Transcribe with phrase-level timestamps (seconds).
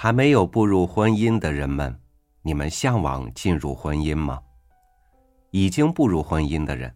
[0.00, 1.92] 还没有步入婚姻的人们，
[2.42, 4.40] 你们向往进入婚姻吗？
[5.50, 6.94] 已经步入婚姻的人，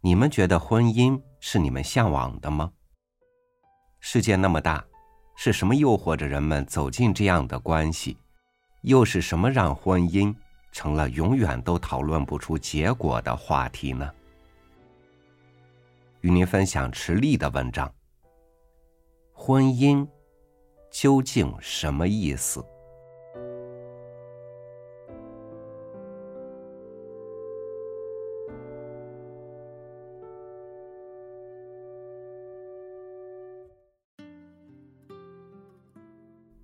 [0.00, 2.72] 你们觉得婚姻是你们向往的吗？
[4.00, 4.82] 世界那么大，
[5.36, 8.16] 是什么诱惑着人们走进这样的关系？
[8.80, 10.34] 又是什么让婚姻
[10.72, 14.10] 成了永远都讨论不出结果的话题呢？
[16.22, 17.92] 与您分享池莉的文章：
[19.34, 20.08] 婚姻
[20.90, 22.64] 究竟什么意思？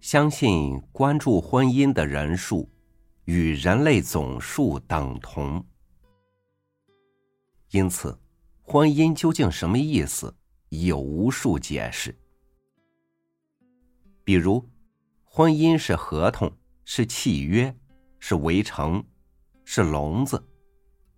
[0.01, 2.69] 相信关注婚姻的人数
[3.25, 5.65] 与人类总数等同，
[7.71, 8.17] 因此，
[8.63, 10.33] 婚姻究竟什么意思，
[10.69, 12.15] 有无数解释。
[14.25, 14.67] 比如，
[15.23, 16.51] 婚姻是合同，
[16.85, 17.77] 是契约，
[18.19, 19.05] 是围城，
[19.65, 20.43] 是笼子，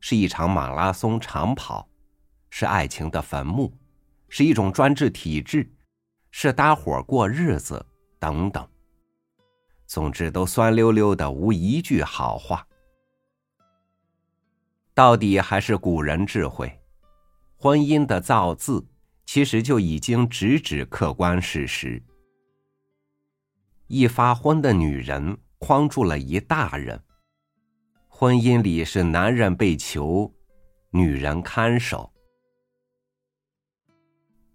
[0.01, 1.89] 是一场马拉松长跑，
[2.51, 3.73] 是爱情的坟墓，
[4.29, 5.73] 是一种专制体制，
[6.33, 7.87] 是搭伙过日子，
[8.19, 8.69] 等等。
[9.87, 12.67] 总之，都酸溜溜的，无一句好话。
[14.95, 16.81] 到底还是古人智慧，
[17.57, 18.85] 婚姻的造字
[19.27, 22.03] 其实就已经直指客观事实。
[23.89, 27.01] 一发昏的女人框住了一大人，
[28.09, 30.35] 婚姻里是男人被囚，
[30.91, 32.13] 女人看守。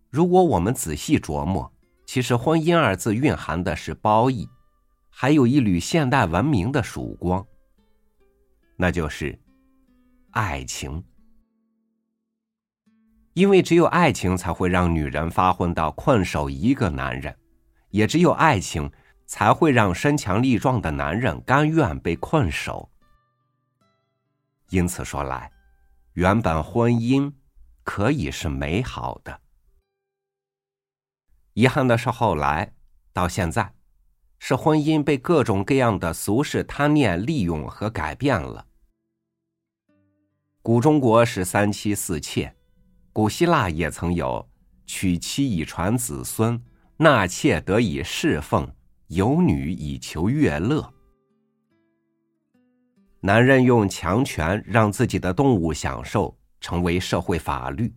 [0.09, 1.72] 如果我们仔细琢磨，
[2.06, 4.50] 其实“婚姻”二字蕴含的是褒义。
[5.09, 7.46] 还有一缕现代文明的曙光，
[8.78, 9.38] 那就是
[10.32, 11.04] 爱情。
[13.34, 17.34] 因为只有爱情才会让女人发昏到困守一个男人，
[17.90, 18.92] 也只有爱情
[19.32, 22.92] 才会让身强力壮的男人甘愿被困守。
[24.72, 25.50] 因此说来，
[26.16, 27.31] 原本婚姻
[27.86, 29.40] 可以是美好的，
[31.53, 32.74] 遗憾的是后来
[33.14, 33.74] 到现在。
[34.38, 38.66] 是婚姻被各种各样的俗世贪念利用和改变了。
[40.62, 42.53] 古中国是三妻四妾，
[43.13, 44.50] 古希腊也曾有
[44.86, 46.62] 娶妻以传子孙，
[46.98, 48.75] 纳妾得以侍奉，
[49.14, 50.90] 有女以求悦乐。
[53.20, 57.94] 男人用强权让自己的动物享受成为社会法律，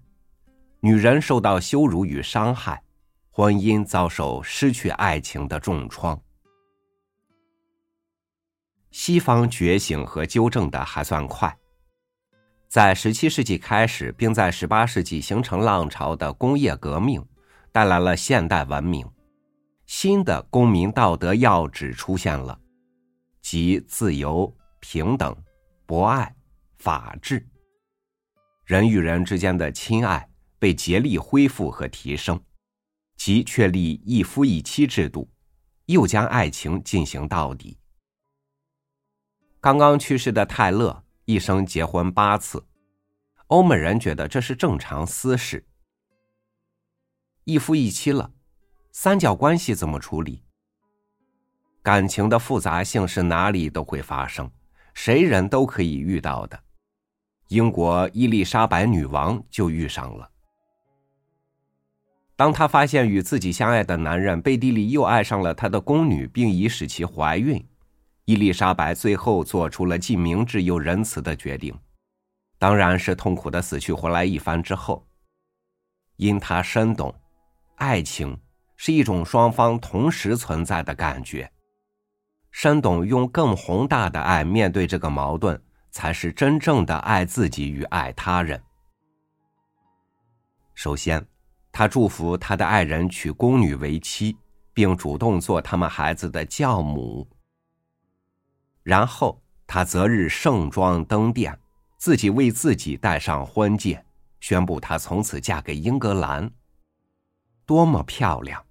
[0.80, 2.82] 女人受到羞辱与伤害，
[3.30, 6.20] 婚姻遭受失去爱情的重创。
[8.90, 11.56] 西方觉醒和纠正的还算快，
[12.68, 17.24] 在十七世纪开始，并在十八世纪形成浪潮的工业革命，
[17.70, 19.08] 带来了现代文明，
[19.86, 22.58] 新的公民道德要旨出现了，
[23.40, 25.36] 即自由、平等、
[25.86, 26.34] 博爱、
[26.78, 27.46] 法治，
[28.64, 30.28] 人与人之间的亲爱
[30.58, 32.42] 被竭力恢复和提升，
[33.16, 35.30] 即确立一夫一妻制度，
[35.86, 37.78] 又将爱情进行到底。
[39.60, 42.66] 刚刚去世的泰勒一生结婚八次，
[43.46, 45.66] 欧美人觉得这是正常私事。
[47.44, 48.32] 一夫一妻了，
[48.96, 50.44] 三角关系怎么处理？
[51.82, 54.48] 感情的复杂性是哪里都会发生，
[54.94, 56.58] 谁人都可以遇到的。
[57.48, 60.30] 英国伊丽莎白女王就遇上了。
[62.36, 67.68] 当她发现与自己相爱的男人背地里又爱上了她的宫女，并已使其怀孕。
[68.26, 71.76] 伊丽莎白最后做出了既明智又仁慈的决定，
[72.60, 75.04] 当然是痛苦的死去活来一番之后。
[76.14, 77.12] 因她深懂，
[77.74, 78.38] 爱情
[78.76, 81.50] 是一种双方同时存在的感觉，
[82.50, 88.60] 深懂用更宏大的爱面对这个矛盾，才是真正的爱自己与爱他人。
[90.74, 91.24] 首先，
[91.70, 94.36] 他祝福他的爱人娶宫女为妻，
[94.72, 97.28] 并主动做他们孩子的教母。
[98.82, 101.58] 然后他择日盛装登殿，
[101.96, 104.04] 自己为自己戴上婚戒，
[104.40, 106.50] 宣布她从此嫁给英格兰。
[107.64, 108.62] 多么漂亮！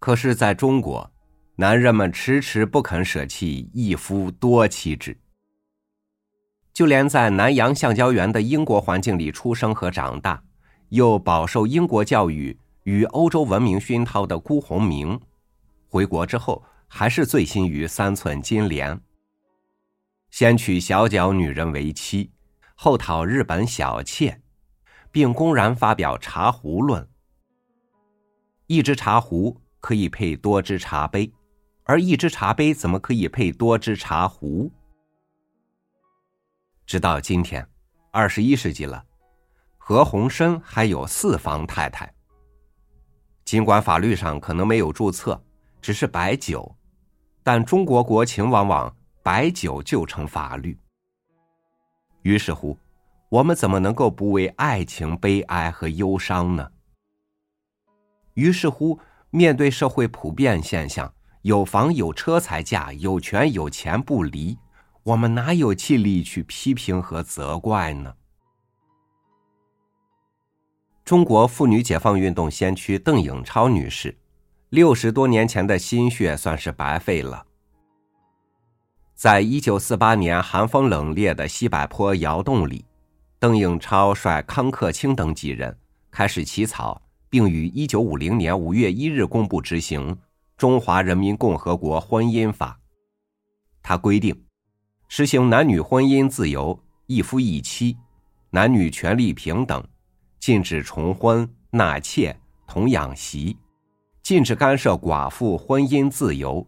[0.00, 1.08] 可是，在中国，
[1.54, 5.16] 男人们迟迟不肯舍弃一夫多妻制。
[6.72, 10.42] 就连在南洋橡胶园的英国环境里出生和长大，
[10.88, 15.20] 又饱受英国教育与欧洲文明熏陶的辜鸿铭，
[15.88, 16.64] 回国之后。
[16.92, 19.00] 还是醉心于三寸金莲。
[20.32, 22.32] 先娶小脚女人为妻，
[22.74, 24.42] 后讨日本小妾，
[25.12, 27.08] 并公然发表茶壶论。
[28.66, 31.32] 一只茶壶可以配多只茶杯，
[31.84, 34.70] 而一只茶杯怎么可以配多只茶壶？
[36.86, 37.66] 直到今天，
[38.10, 39.04] 二十一世纪了，
[39.78, 42.12] 何鸿燊还有四房太太。
[43.44, 45.42] 尽管法律上可能没有注册，
[45.80, 46.76] 只是白酒，
[47.42, 50.78] 但中国国情往往白酒就成法律。
[52.22, 52.78] 于是乎，
[53.28, 56.70] 我们怎么能够不为爱情悲哀和忧伤呢？
[58.34, 58.98] 于是乎，
[59.30, 61.12] 面对社会普遍现象，
[61.42, 64.58] 有房有车才嫁，有权有钱不离。
[65.02, 68.14] 我们哪有气力去批评和责怪呢？
[71.04, 74.16] 中国妇女解放运动先驱邓颖超女士，
[74.68, 77.46] 六十多年前的心血算是白费了。
[79.14, 82.84] 在一九四八年寒风冷冽的西柏坡窑洞里，
[83.38, 85.76] 邓颖超率康克清等几人
[86.10, 87.00] 开始起草，
[87.30, 90.14] 并于一九五零年五月一日公布执行
[90.58, 92.78] 《中华人民共和国婚姻法》。
[93.82, 94.44] 它规定。
[95.12, 97.96] 实行男女婚姻自由，一夫一妻，
[98.50, 99.84] 男女权利平等，
[100.38, 103.56] 禁止重婚、纳妾、童养媳，
[104.22, 106.64] 禁止干涉寡妇婚姻自由，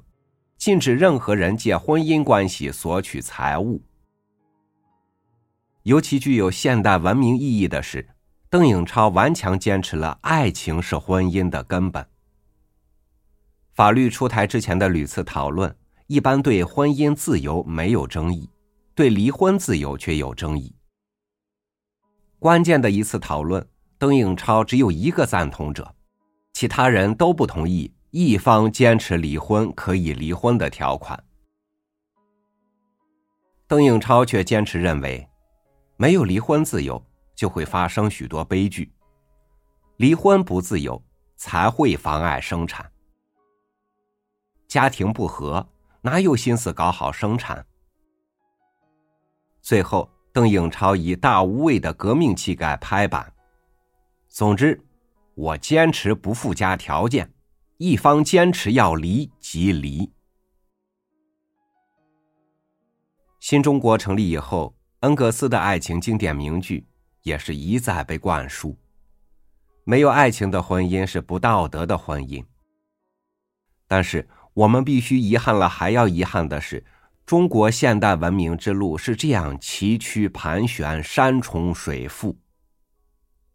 [0.58, 3.80] 禁止任何人借婚姻关系索取财物。
[5.84, 8.08] 尤其具有现代文明意义的是，
[8.52, 12.06] 邓颖超顽强坚持了爱情是婚姻的根本。
[13.72, 15.74] 法律出台之前的屡次讨论。
[16.06, 18.50] 一般对婚姻自由没有争议，
[18.94, 20.74] 对离婚自由却有争议。
[22.38, 23.66] 关键的一次讨论，
[23.96, 25.94] 邓颖超只有一个赞同者，
[26.52, 31.18] 其他人都不同意一方坚持离婚可以离婚的条款。
[33.66, 35.26] 邓颖超却坚持认为，
[35.96, 37.02] 没有离婚自由
[37.42, 38.92] 就会发生许多悲剧，
[39.96, 41.02] 离婚不自由
[41.34, 42.88] 才会妨碍生产，
[44.68, 45.68] 家庭不和。
[46.02, 47.66] 哪有心思搞好生产？
[49.60, 53.34] 最后，邓颖超以大无畏的革命气概拍板。
[54.28, 54.80] 总之，
[55.34, 57.34] 我坚持不附加条件，
[57.76, 60.08] 一方坚持要离即离。
[63.40, 66.86] 新中国成立以后，恩格斯的爱情经典名句
[67.22, 68.76] 也是一再被灌输：
[69.84, 72.44] 没有爱情的婚姻是不道德的婚姻。
[73.86, 74.28] 但是。
[74.54, 76.84] 我们必须遗憾了，还要遗憾的是，
[77.24, 82.36] 中国现代文明之路是这样崎岖盘旋、山重水复。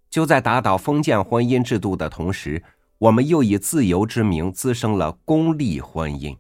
[0.10, 2.64] 就在打倒封建婚姻制度的同时，
[2.98, 6.36] 我们又以自由之名滋生了功利婚姻；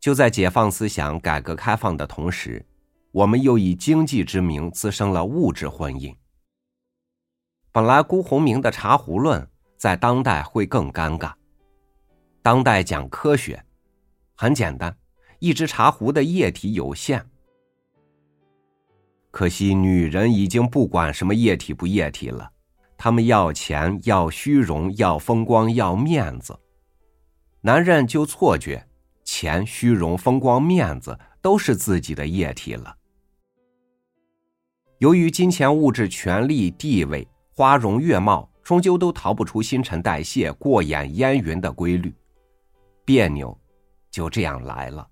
[0.00, 2.64] 就在解放思想、改革开放的同时，
[3.12, 6.16] 我们又以经济之名滋生了物质婚姻。
[7.76, 9.46] 本来辜鸿铭的茶壶论，
[9.76, 11.34] 在当代会更尴尬。
[12.40, 13.62] 当代讲科学。
[14.34, 14.96] 很简单，
[15.40, 17.22] 一只茶壶的液体有限。
[19.30, 22.50] 可惜女人已经不管什么液体不液体了，
[22.96, 26.58] 她们要钱、要虚荣、要风光、要面子。
[27.60, 28.88] 男人就错觉，
[29.22, 32.96] 钱、虚荣、风光、面子都是自己的液体了。
[34.96, 42.14] 由于金钱、物质、权力、地位、花容月貌，终究都逃不出新陈代谢、过眼烟云的规律，
[43.02, 43.58] 别扭。
[44.10, 45.08] 就这样来了，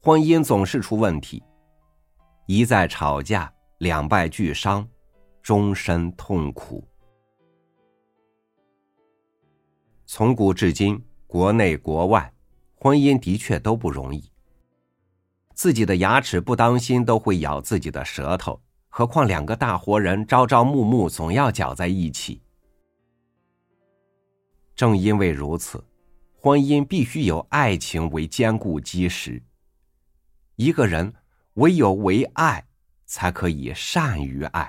[0.00, 1.42] 婚姻总是出问题，
[2.46, 4.88] 一再吵架，两败俱伤，
[5.42, 6.86] 终身痛苦。
[10.06, 12.32] 从古至今，国内国外，
[12.76, 14.30] 婚姻的确都不容易。
[15.54, 22.42] 自己的牙齿不当心都会咬自己的舌头，何况两个大活人朝朝暮暮总要搅在一起。
[24.76, 25.82] 正因为如此。
[26.42, 29.42] 婚姻必须有爱情为坚固基石。
[30.56, 31.12] 一个人
[31.56, 32.64] 唯有为爱，
[33.04, 34.64] 才可以善于爱；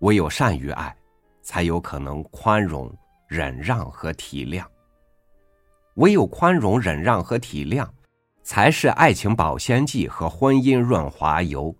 [0.00, 0.96] 唯有善于爱，
[1.40, 2.92] 才有可能宽容、
[3.28, 4.66] 忍让和体谅。
[5.94, 7.88] 唯有宽容、忍让和体谅，
[8.42, 11.72] 才是爱情保鲜剂和婚姻润滑油。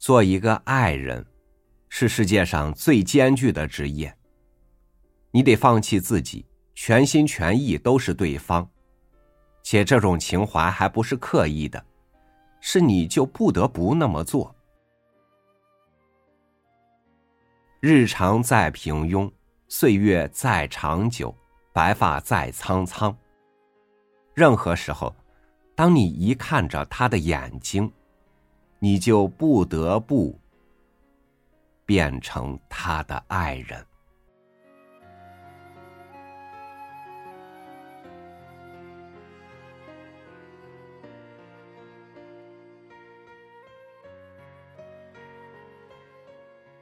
[0.00, 1.26] 做一个爱人，
[1.90, 4.16] 是世界上最艰巨的职业。
[5.30, 8.66] 你得放弃自己，全心全意都是对方，
[9.62, 11.84] 且这种情怀还不是刻意的，
[12.62, 14.56] 是你就不得不那么做。
[17.80, 19.30] 日常再平庸，
[19.68, 21.34] 岁月再长久，
[21.74, 23.14] 白发再苍苍。
[24.32, 25.14] 任何时候，
[25.74, 27.92] 当你一看着他的眼睛，
[28.82, 30.40] 你就不得不
[31.84, 33.84] 变成他的爱人。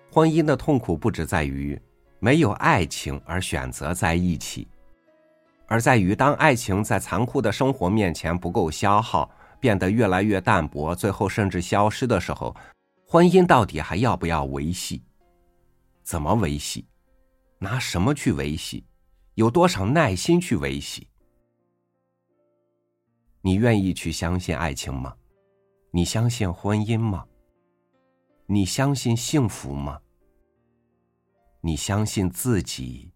[0.09, 1.81] 婚姻的痛苦不止在于
[2.21, 4.67] 没有爱情而选择在一起
[5.67, 9.29] 而在于当爱情在残酷的生活面前不够消耗
[9.61, 12.55] 变得越来越淡薄，最后甚至消失的时候，
[13.07, 15.03] 婚姻到底还要不要维系？
[16.03, 16.87] 怎么维系？
[17.59, 18.85] 拿什么去维系？
[19.35, 21.09] 有多少耐心去维系？
[23.41, 25.15] 你愿意去相信爱情吗？
[25.91, 27.25] 你相信婚姻吗？
[28.47, 30.01] 你相信幸福吗？
[31.61, 33.13] 你相信自己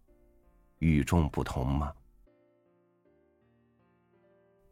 [0.79, 1.93] 与众不同吗？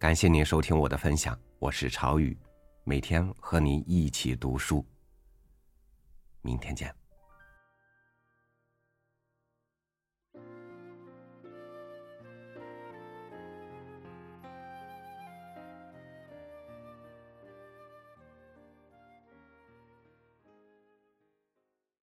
[0.02, 2.36] 感谢您收听我的分享，我是朝雨，
[2.84, 4.84] 每天和您一起读书。
[6.42, 7.01] 明天见。